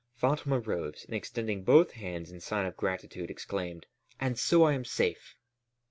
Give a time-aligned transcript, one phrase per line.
[0.15, 3.85] Fatma rose and, extending both hands in sign of gratitude, exclaimed:
[4.19, 5.35] "And so I am safe."